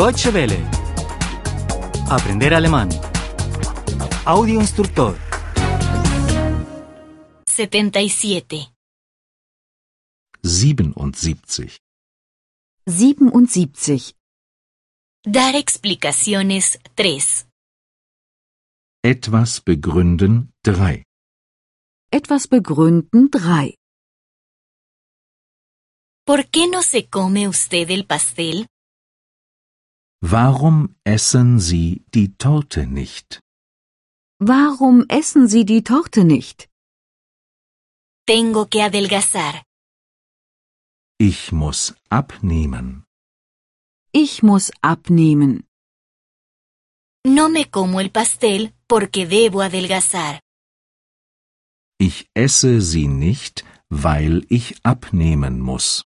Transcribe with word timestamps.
Deutsche 0.00 0.32
Welle. 0.32 0.56
Aprender 2.08 2.54
alemán. 2.54 2.88
Audio 4.24 4.58
instructor. 4.58 5.14
77. 7.46 8.72
77. 10.42 11.76
77. 12.86 14.14
Dar 15.22 15.54
explicaciones 15.54 16.78
3. 16.94 17.46
Etwas 19.04 19.62
begründen 19.62 20.50
3. 20.62 21.02
Etwas 22.10 22.48
begründen 22.48 23.28
3. 23.28 23.74
¿Por 26.24 26.46
qué 26.46 26.68
no 26.68 26.82
se 26.82 27.06
come 27.06 27.48
usted 27.48 27.90
el 27.90 28.06
pastel? 28.06 28.66
Warum 30.22 30.94
essen 31.04 31.58
Sie 31.58 32.04
die 32.14 32.36
Torte 32.36 32.86
nicht? 32.86 33.40
Warum 34.38 35.06
essen 35.08 35.48
Sie 35.48 35.64
die 35.64 35.82
Torte 35.82 36.24
nicht? 36.24 36.68
Tengo 38.26 38.66
que 38.66 38.82
adelgazar. 38.82 39.62
Ich 41.18 41.52
muss 41.52 41.94
abnehmen. 42.10 43.04
Ich 44.12 44.42
muss 44.42 44.70
abnehmen. 44.82 45.64
No 47.26 47.48
me 47.48 47.64
como 47.70 48.00
el 48.00 48.10
pastel 48.10 48.72
porque 48.86 49.26
debo 49.26 49.60
adelgazar. 49.62 50.40
Ich 51.98 52.28
esse 52.34 52.80
sie 52.80 53.08
nicht, 53.08 53.64
weil 53.88 54.46
ich 54.48 54.76
abnehmen 54.84 55.60
muss. 55.60 56.04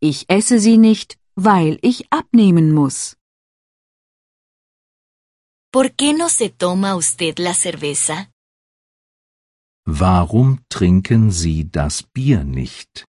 Ich 0.00 0.28
esse 0.28 0.58
sie 0.58 0.78
nicht, 0.78 1.18
weil 1.36 1.78
ich 1.82 2.10
abnehmen 2.10 2.72
muss. 2.72 3.16
¿Por 5.70 5.92
qué 5.94 6.14
no 6.14 6.28
se 6.28 6.48
toma 6.48 6.96
usted 6.96 7.38
la 7.38 7.52
cerveza? 7.52 8.30
Warum 9.86 10.64
trinken 10.68 11.30
Sie 11.30 11.70
das 11.70 12.02
Bier 12.02 12.44
nicht? 12.44 13.04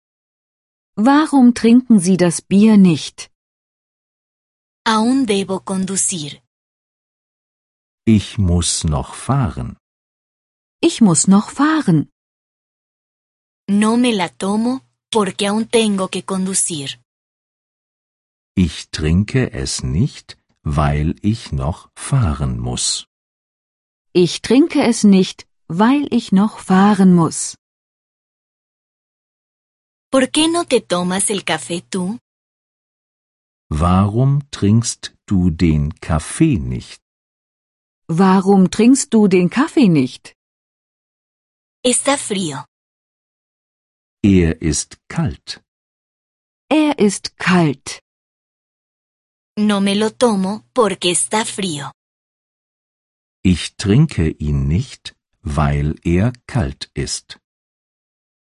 Warum 0.97 1.55
trinken 1.55 2.01
Sie 2.01 2.17
das 2.17 2.41
Bier 2.41 2.77
nicht? 2.79 3.31
Aún 4.87 5.27
debo 5.27 5.61
conducir. 5.61 6.41
Ich 8.07 8.39
muss 8.39 8.85
noch 8.85 9.15
fahren. 9.15 9.77
Ich 10.81 11.01
muss 11.01 11.29
noch 11.29 11.51
fahren. 11.51 12.11
No 13.69 13.97
me 13.97 14.13
la 14.13 14.29
tomo 14.29 14.83
porque 15.11 15.47
aún 15.47 15.69
tengo 15.69 16.09
que 16.09 16.23
conducir. 16.23 17.04
Ich 18.57 18.91
trinke 18.91 19.53
es 19.53 19.83
nicht, 19.83 20.39
weil 20.63 21.17
ich 21.23 21.51
noch 21.51 21.91
fahren 21.97 22.61
muss. 22.61 23.09
Ich 24.13 24.43
trinke 24.43 24.83
es 24.85 25.03
nicht, 25.03 25.49
weil 25.67 26.07
ich 26.15 26.31
noch 26.31 26.59
fahren 26.61 27.15
muss. 27.15 27.57
¿Por 30.13 30.29
qué 30.31 30.47
no 30.49 30.63
te 30.65 30.81
tomas 30.87 31.31
el 31.31 31.43
café 31.45 31.83
tú? 31.91 32.19
Warum 33.71 34.49
trinkst 34.53 35.17
du 35.27 35.51
den 35.51 35.93
Kaffee 36.01 36.59
nicht? 36.61 37.03
Warum 38.07 38.71
trinkst 38.71 39.13
du 39.13 39.27
den 39.27 39.51
Kaffee 39.51 39.89
nicht? 39.89 40.37
Está 41.85 42.17
frío. 42.17 42.65
Er 44.23 44.63
ist 44.63 44.99
kalt. 45.09 45.61
Er 46.71 47.01
ist 47.01 47.37
kalt. 47.37 48.04
No 49.57 49.81
me 49.81 49.95
lo 49.95 50.11
tomo 50.11 50.65
porque 50.73 51.11
está 51.11 51.45
frío. 51.45 51.93
Ich 53.45 53.77
trinke 53.77 54.29
ihn 54.31 54.67
nicht, 54.67 55.15
weil 55.43 55.95
er 56.03 56.33
kalt 56.47 56.91
ist. 56.95 57.39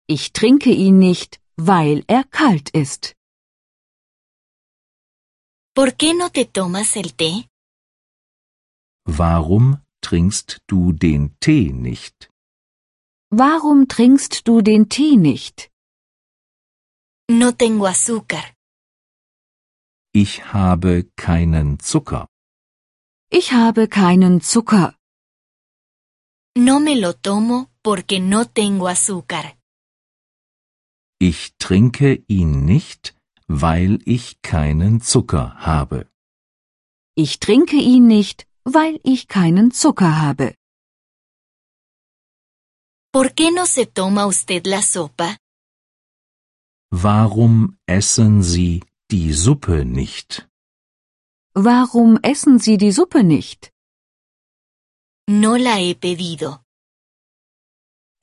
Ich 0.08 0.32
trinke 0.32 0.70
ihn 0.70 0.98
nicht, 0.98 1.40
weil 1.56 2.04
er 2.08 2.24
kalt 2.24 2.70
ist. 2.70 3.14
¿Por 5.74 5.92
qué 5.96 6.14
no 6.14 6.30
te 6.30 6.46
tomas 6.46 6.96
el 6.96 7.14
té? 7.14 7.48
Warum 9.06 9.82
trinkst 10.00 10.62
du 10.66 10.92
den 10.92 11.36
Tee 11.40 11.72
nicht? 11.72 12.30
Warum 13.30 13.86
trinkst 13.88 14.46
du 14.48 14.62
den 14.62 14.88
Tee 14.88 15.16
nicht? 15.16 15.70
No 17.30 17.52
tengo 17.52 17.86
azúcar. 17.86 18.53
Ich 20.16 20.52
habe 20.52 21.10
keinen 21.16 21.80
Zucker. 21.80 22.28
Ich 23.30 23.52
habe 23.52 23.88
keinen 23.88 24.40
Zucker. 24.40 24.94
No 26.56 26.78
me 26.78 26.94
lo 26.94 27.12
tomo 27.14 27.66
porque 27.82 28.20
no 28.20 28.44
tengo 28.44 28.86
azúcar. 28.86 29.56
Ich 31.18 31.56
trinke 31.58 32.22
ihn 32.28 32.64
nicht, 32.64 33.16
weil 33.48 33.98
ich 34.06 34.40
keinen 34.40 35.00
Zucker 35.00 35.56
habe. 35.66 36.06
Ich 37.16 37.40
trinke 37.40 37.76
ihn 37.76 38.06
nicht, 38.06 38.46
weil 38.62 39.00
ich 39.02 39.26
keinen 39.26 39.72
Zucker 39.72 40.20
habe. 40.22 40.54
¿Por 43.12 43.30
qué 43.34 43.50
no 43.50 43.66
se 43.66 43.86
toma 43.86 44.26
usted 44.26 44.64
la 44.68 44.80
sopa? 44.80 45.36
Warum 46.92 47.78
essen 47.88 48.44
Sie 48.44 48.80
die 49.14 49.32
Suppe 49.32 49.84
nicht? 49.84 50.30
Warum 51.70 52.10
essen 52.32 52.58
Sie 52.64 52.76
die 52.84 52.94
Suppe 52.98 53.22
nicht? 53.22 53.60
No 55.42 55.52
la 55.66 55.76
he 55.84 55.94
pedido. 56.04 56.50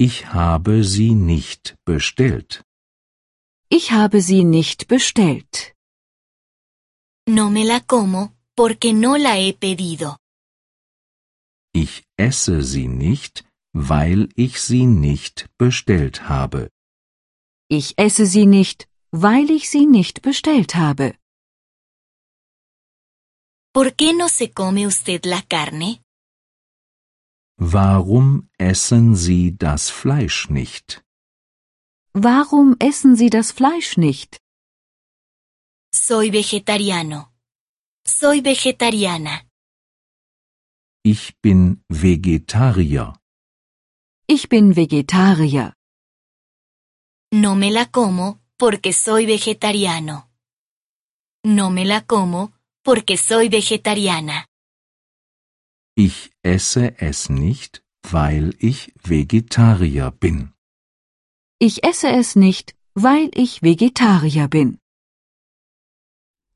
Ich 0.08 0.18
habe 0.40 0.84
sie 0.84 1.14
nicht 1.34 1.64
bestellt. 1.86 2.52
Ich 3.78 3.86
habe 4.00 4.20
sie 4.22 4.44
nicht 4.58 4.80
bestellt. 4.94 5.54
No 7.38 7.50
me 7.56 7.64
la 7.72 7.80
como 7.94 8.22
porque 8.60 8.90
no 9.04 9.16
la 9.16 9.36
he 9.42 9.54
pedido. 9.54 10.18
Ich 11.74 12.04
esse 12.18 12.64
sie 12.72 12.90
nicht, 13.06 13.46
weil 13.74 14.22
ich 14.36 14.54
sie 14.68 14.86
nicht 15.08 15.36
bestellt 15.58 16.18
habe. 16.28 16.70
Ich 17.70 17.98
esse 17.98 18.26
sie 18.26 18.46
nicht, 18.46 18.91
weil 19.12 19.52
ich 19.52 19.70
sie 19.70 19.86
nicht 19.86 20.22
bestellt 20.22 20.76
habe. 20.76 21.16
¿Por 23.74 23.92
qué 23.96 24.14
no 24.14 24.28
se 24.28 24.52
come 24.52 24.86
usted 24.88 25.26
la 25.26 25.42
carne? 25.42 26.00
Warum 27.58 28.50
essen 28.58 29.16
Sie 29.16 29.56
das 29.58 29.90
Fleisch 29.90 30.50
nicht? 30.50 31.04
Warum 32.14 32.76
essen 32.80 33.16
Sie 33.16 33.30
das 33.30 33.52
Fleisch 33.52 33.98
nicht? 33.98 34.42
Soy 35.94 36.32
vegetariano. 36.34 37.32
Soy 38.06 38.44
vegetariana. 38.44 39.44
Ich 41.04 41.36
bin 41.42 41.84
Vegetarier. 41.90 43.18
Ich 44.28 44.50
bin 44.50 44.76
Vegetarier. 44.76 45.74
No 47.34 47.56
me 47.56 47.70
la 47.72 47.86
como 47.86 48.41
porque 48.62 48.94
soy 48.94 49.26
vegetariano. 49.26 50.30
No 51.44 51.72
me 51.72 51.84
la 51.84 52.02
como 52.06 52.52
porque 52.84 53.18
soy 53.18 53.50
vegetariana. 53.50 54.46
Ich 55.98 56.32
esse 56.44 56.94
es 57.00 57.32
nicht, 57.32 57.84
weil 58.12 58.56
ich 58.60 58.94
Vegetarier 59.04 60.12
bin. 60.12 60.54
Ich 61.60 61.84
esse 61.84 62.12
es 62.12 62.36
nicht, 62.36 62.76
weil 62.94 63.32
ich 63.34 63.64
Vegetarier 63.64 64.48
bin. 64.48 64.78